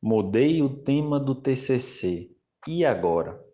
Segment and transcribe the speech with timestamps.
[0.00, 2.30] Mudei o tema do TCC.
[2.68, 3.44] E agora?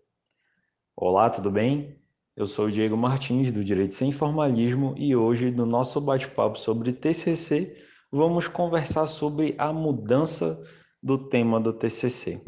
[0.94, 1.98] Olá, tudo bem?
[2.36, 6.92] Eu sou o Diego Martins, do Direito Sem Formalismo, e hoje, no nosso bate-papo sobre
[6.92, 7.74] TCC,
[8.12, 10.62] vamos conversar sobre a mudança
[11.02, 12.42] do tema do TCC.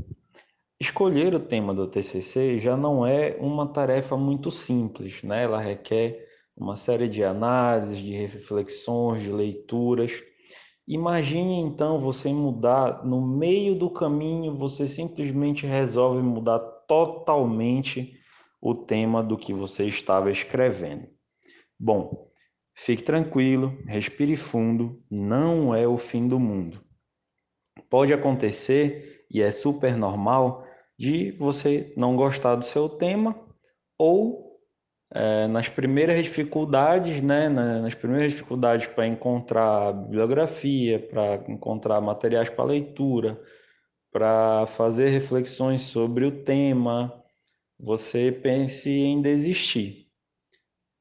[0.79, 5.45] Escolher o tema do TCC já não é uma tarefa muito simples, né?
[5.45, 10.23] Ela requer uma série de análises, de reflexões, de leituras.
[10.89, 18.13] Imagine então você mudar no meio do caminho, você simplesmente resolve mudar totalmente
[18.61, 21.09] o tema do que você estava escrevendo.
[21.79, 22.31] Bom,
[22.73, 26.81] fique tranquilo, respire fundo, não é o fim do mundo.
[27.91, 30.65] Pode acontecer, e é super normal,
[30.97, 33.39] de você não gostar do seu tema
[33.99, 34.46] ou
[35.11, 42.65] é, nas primeiras dificuldades, né, nas primeiras dificuldades para encontrar bibliografia, para encontrar materiais para
[42.65, 43.41] leitura,
[44.11, 47.23] para fazer reflexões sobre o tema,
[47.79, 50.07] você pense em desistir.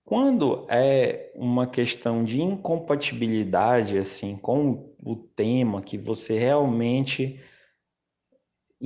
[0.04, 7.40] Quando é uma questão de incompatibilidade assim com o tema que você realmente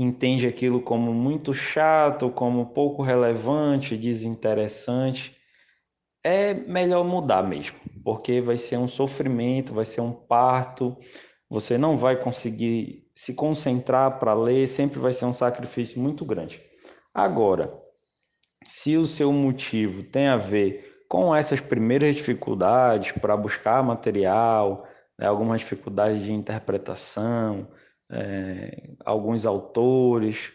[0.02, 5.36] entende aquilo como muito chato, como pouco relevante, desinteressante,
[6.24, 10.98] é melhor mudar mesmo, porque vai ser um sofrimento, vai ser um parto,
[11.50, 16.62] você não vai conseguir se concentrar para ler, sempre vai ser um sacrifício muito grande.
[17.14, 17.74] Agora,
[18.66, 24.86] se o seu motivo tem a ver com essas primeiras dificuldades para buscar material,
[25.18, 27.68] né, algumas dificuldades de interpretação,
[28.12, 30.52] é, alguns autores.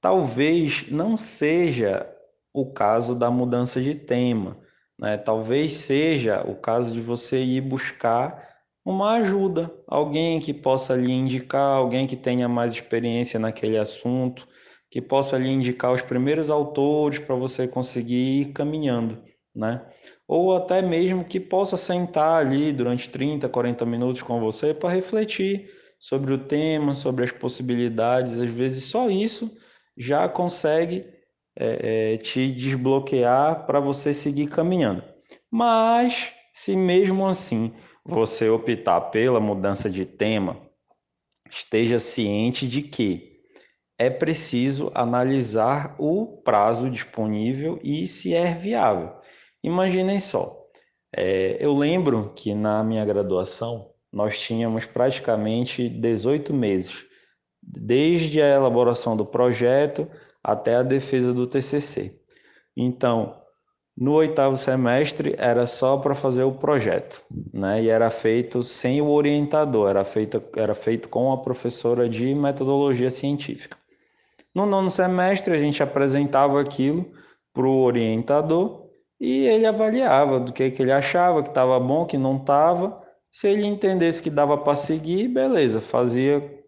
[0.00, 2.06] Talvez não seja
[2.52, 4.58] o caso da mudança de tema,
[4.98, 5.16] né?
[5.16, 8.50] talvez seja o caso de você ir buscar
[8.84, 14.46] uma ajuda, alguém que possa lhe indicar, alguém que tenha mais experiência naquele assunto,
[14.90, 19.22] que possa lhe indicar os primeiros autores para você conseguir ir caminhando,
[19.54, 19.86] né?
[20.26, 25.70] Ou até mesmo que possa sentar ali durante 30, 40 minutos com você para refletir
[26.02, 28.36] sobre o tema, sobre as possibilidades.
[28.36, 29.56] Às vezes só isso
[29.96, 31.06] já consegue
[31.56, 35.04] é, é, te desbloquear para você seguir caminhando.
[35.48, 37.72] Mas se mesmo assim
[38.04, 40.60] você optar pela mudança de tema,
[41.48, 43.40] esteja ciente de que
[43.96, 49.12] é preciso analisar o prazo disponível e se é viável.
[49.62, 50.66] Imaginem só,
[51.16, 57.06] é, eu lembro que na minha graduação nós tínhamos praticamente 18 meses,
[57.62, 60.08] desde a elaboração do projeto
[60.42, 62.20] até a defesa do TCC.
[62.76, 63.40] Então,
[63.96, 67.82] no oitavo semestre era só para fazer o projeto, né?
[67.82, 73.10] E era feito sem o orientador, era feito, era feito com a professora de metodologia
[73.10, 73.76] científica.
[74.54, 77.10] No nono semestre a gente apresentava aquilo
[77.52, 78.88] para o orientador
[79.20, 83.00] e ele avaliava do que, que ele achava, que estava bom, que não estava,
[83.32, 86.62] se ele entendesse que dava para seguir, beleza, fazia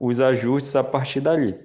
[0.00, 1.56] os ajustes a partir dali.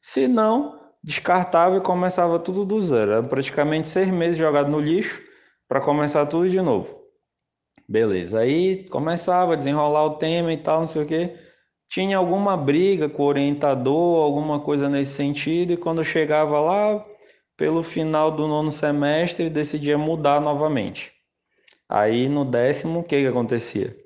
[0.00, 3.12] Se não, descartava e começava tudo do zero.
[3.12, 5.22] Era praticamente seis meses jogado no lixo
[5.68, 7.00] para começar tudo de novo.
[7.88, 11.36] Beleza, aí começava a desenrolar o tema e tal, não sei o que.
[11.88, 17.06] Tinha alguma briga com o orientador, alguma coisa nesse sentido, e quando chegava lá,
[17.56, 21.15] pelo final do nono semestre, decidia mudar novamente.
[21.88, 23.96] Aí no décimo, o que, que acontecia?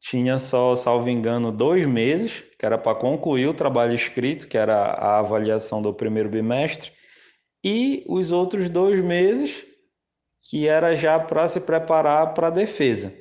[0.00, 4.76] Tinha só, salvo engano, dois meses, que era para concluir o trabalho escrito, que era
[4.76, 6.92] a avaliação do primeiro bimestre,
[7.64, 9.66] e os outros dois meses,
[10.48, 13.12] que era já para se preparar para a defesa.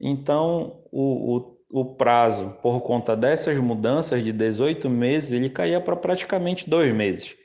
[0.00, 5.96] Então, o, o, o prazo, por conta dessas mudanças de 18 meses, ele caía para
[5.96, 7.36] praticamente dois meses.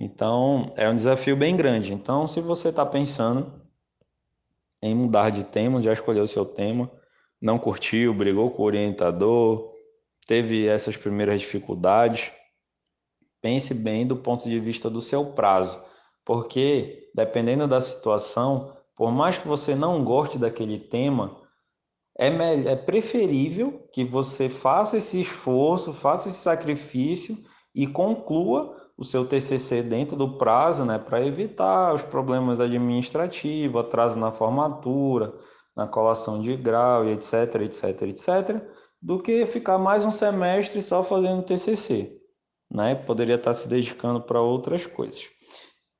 [0.00, 1.92] Então, é um desafio bem grande.
[1.92, 3.61] Então, se você está pensando
[4.82, 6.90] em mudar de tema, já escolheu o seu tema,
[7.40, 9.72] não curtiu, brigou com o orientador,
[10.26, 12.32] teve essas primeiras dificuldades.
[13.40, 15.82] Pense bem do ponto de vista do seu prazo,
[16.24, 21.40] porque dependendo da situação, por mais que você não goste daquele tema,
[22.18, 27.36] é, é preferível que você faça esse esforço, faça esse sacrifício
[27.74, 34.18] e conclua o seu TCC dentro do prazo, né, para evitar os problemas administrativos, atraso
[34.18, 35.34] na formatura,
[35.74, 38.62] na colação de grau e etc, etc, etc,
[39.00, 42.20] do que ficar mais um semestre só fazendo TCC,
[42.70, 42.94] né?
[42.94, 45.24] Poderia estar se dedicando para outras coisas.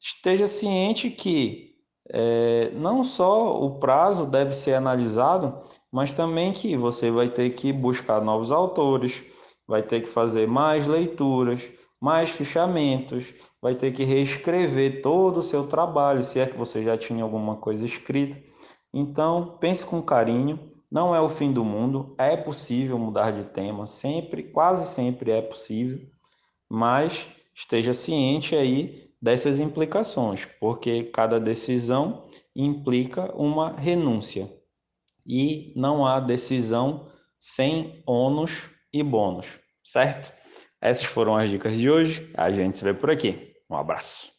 [0.01, 1.73] Esteja ciente que
[2.09, 5.59] é, não só o prazo deve ser analisado,
[5.91, 9.25] mas também que você vai ter que buscar novos autores,
[9.67, 11.71] vai ter que fazer mais leituras,
[12.01, 16.97] mais fichamentos, vai ter que reescrever todo o seu trabalho, se é que você já
[16.99, 18.43] tinha alguma coisa escrita.
[18.93, 20.59] Então, pense com carinho,
[20.91, 25.41] não é o fim do mundo, é possível mudar de tema, sempre, quase sempre é
[25.41, 26.07] possível,
[26.69, 34.53] mas esteja ciente aí dessas implicações, porque cada decisão implica uma renúncia
[35.27, 37.07] e não há decisão
[37.39, 40.33] sem ônus e bônus, certo?
[40.81, 42.33] Essas foram as dicas de hoje.
[42.37, 43.55] A gente se vê por aqui.
[43.71, 44.33] Um abraço.